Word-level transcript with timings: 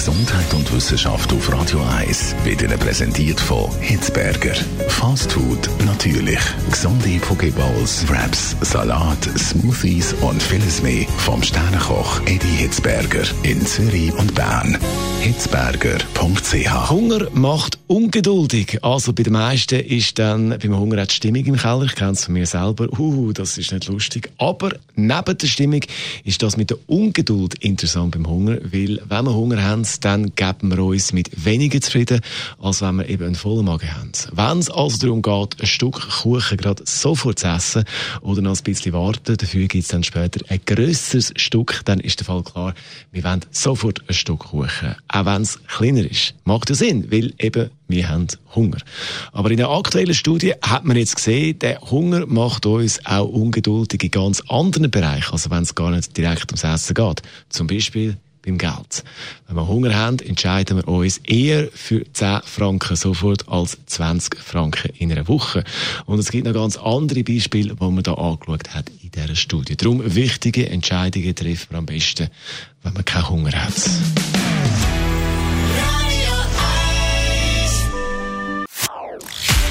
Gesundheit 0.00 0.54
und 0.54 0.72
Wissenschaft 0.72 1.30
auf 1.30 1.52
Radio 1.52 1.78
1 1.82 2.34
wird 2.44 2.62
Ihnen 2.62 2.78
präsentiert 2.78 3.38
von 3.38 3.70
Hitzberger. 3.80 4.54
Fast 4.88 5.30
Food 5.30 5.68
natürlich. 5.84 6.38
Gesunde 6.70 7.18
Pokeballs, 7.20 8.08
Wraps, 8.08 8.56
Salat, 8.62 9.22
Smoothies 9.36 10.14
und 10.22 10.42
vieles 10.42 10.80
mehr 10.80 11.04
vom 11.18 11.42
Sternenkoch 11.42 12.22
Eddie 12.22 12.46
Hitzberger 12.46 13.24
in 13.42 13.60
Zürich 13.66 14.14
und 14.14 14.34
Bern. 14.34 14.78
Hitzberger.ch 15.20 16.90
Hunger 16.90 17.28
macht 17.34 17.78
ungeduldig. 17.86 18.82
Also 18.82 19.12
bei 19.12 19.22
den 19.22 19.34
meisten 19.34 19.80
ist 19.80 20.18
dann 20.18 20.56
beim 20.58 20.78
Hunger 20.78 21.02
auch 21.02 21.06
die 21.08 21.14
Stimmung 21.14 21.44
im 21.44 21.56
Keller. 21.56 21.84
Ich 21.84 21.94
kenne 21.94 22.12
es 22.12 22.24
von 22.24 22.32
mir 22.32 22.46
selber. 22.46 22.88
Uh, 22.98 23.34
das 23.34 23.58
ist 23.58 23.70
nicht 23.70 23.86
lustig. 23.88 24.30
Aber 24.38 24.70
neben 24.94 25.36
der 25.36 25.46
Stimmung 25.46 25.82
ist 26.24 26.42
das 26.42 26.56
mit 26.56 26.70
der 26.70 26.78
Ungeduld 26.86 27.56
interessant 27.56 28.12
beim 28.12 28.26
Hunger, 28.26 28.56
weil 28.72 29.02
wenn 29.06 29.24
wir 29.26 29.34
Hunger 29.34 29.62
haben, 29.62 29.84
dann 29.98 30.34
geben 30.36 30.70
wir 30.70 30.84
uns 30.84 31.12
mit 31.12 31.44
weniger 31.44 31.80
zufrieden, 31.80 32.20
als 32.60 32.82
wenn 32.82 32.96
wir 32.96 33.08
eben 33.08 33.24
einen 33.24 33.34
vollen 33.34 33.64
Magen 33.64 33.92
haben. 33.92 34.12
Wenn 34.32 34.58
es 34.58 34.70
also 34.70 34.98
darum 34.98 35.22
geht, 35.22 35.60
ein 35.60 35.66
Stück 35.66 36.00
Kuchen 36.22 36.56
gerade 36.56 36.84
sofort 36.86 37.40
zu 37.40 37.48
essen 37.48 37.84
oder 38.20 38.42
noch 38.42 38.56
ein 38.56 38.62
bisschen 38.62 38.92
warten, 38.92 39.36
dafür 39.36 39.66
gibt 39.66 39.82
es 39.82 39.88
dann 39.88 40.04
später 40.04 40.40
ein 40.48 40.60
grösseres 40.64 41.32
Stück, 41.36 41.80
dann 41.84 41.98
ist 41.98 42.20
der 42.20 42.26
Fall 42.26 42.44
klar, 42.44 42.74
wir 43.10 43.24
wollen 43.24 43.44
sofort 43.50 44.02
ein 44.06 44.14
Stück 44.14 44.40
Kuchen. 44.40 44.94
Auch 45.08 45.24
wenn 45.24 45.42
es 45.42 45.58
kleiner 45.66 46.08
ist. 46.08 46.34
Macht 46.44 46.68
ja 46.68 46.76
Sinn, 46.76 47.10
weil 47.10 47.32
eben 47.38 47.70
wir 47.88 48.08
haben 48.08 48.28
Hunger. 48.54 48.78
Aber 49.32 49.50
in 49.50 49.56
der 49.56 49.68
aktuellen 49.68 50.14
Studie 50.14 50.54
hat 50.62 50.84
man 50.84 50.96
jetzt 50.96 51.16
gesehen, 51.16 51.58
der 51.58 51.80
Hunger 51.80 52.26
macht 52.26 52.66
uns 52.66 53.04
auch 53.04 53.28
ungeduldig 53.28 54.02
in 54.04 54.10
ganz 54.10 54.42
anderen 54.48 54.90
Bereichen, 54.90 55.32
also 55.32 55.50
wenn 55.50 55.64
es 55.64 55.74
gar 55.74 55.90
nicht 55.90 56.16
direkt 56.16 56.50
ums 56.50 56.64
Essen 56.64 56.94
geht. 56.94 57.22
Zum 57.48 57.66
Beispiel 57.66 58.16
beim 58.44 58.58
Geld. 58.58 59.04
Wenn 59.46 59.56
wir 59.56 59.68
Hunger 59.68 59.94
haben, 59.94 60.18
entscheiden 60.20 60.78
wir 60.78 60.88
uns 60.88 61.18
eher 61.18 61.68
für 61.72 62.04
10 62.12 62.40
Franken 62.44 62.96
sofort 62.96 63.48
als 63.48 63.78
20 63.86 64.38
Franken 64.38 64.92
in 64.96 65.12
einer 65.12 65.28
Woche. 65.28 65.64
Und 66.06 66.18
es 66.18 66.30
gibt 66.30 66.46
noch 66.46 66.54
ganz 66.54 66.76
andere 66.76 67.22
Beispiele, 67.22 67.74
die 67.74 67.84
man 67.84 68.02
da 68.02 68.14
angeschaut 68.14 68.74
hat 68.74 68.90
in 69.02 69.10
dieser 69.10 69.36
Studie. 69.36 69.76
Darum 69.76 70.02
wichtige 70.14 70.68
Entscheidungen 70.68 71.34
treffen 71.34 71.66
wir 71.70 71.78
am 71.78 71.86
besten, 71.86 72.28
wenn 72.82 72.94
man 72.94 73.04
keinen 73.04 73.28
Hunger 73.28 73.52
hat. 73.52 73.74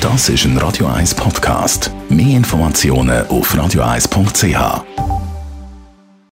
Das 0.00 0.28
ist 0.28 0.44
ein 0.44 0.58
Radio 0.58 0.88
1 0.88 1.14
Podcast. 1.14 1.92
Mehr 2.08 2.36
Informationen 2.36 3.24
auf 3.28 3.54
radio1.ch. 3.54 5.11